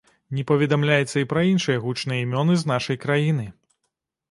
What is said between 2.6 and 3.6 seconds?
з нашай краіны.